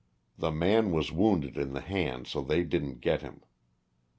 The 0.35 0.49
man 0.49 0.89
was 0.91 1.11
wounded 1.11 1.59
in 1.59 1.73
the 1.73 1.79
hand;, 1.79 2.25
so 2.25 2.41
they 2.41 2.63
didn't 2.63 3.01
get 3.01 3.21
him. 3.21 3.41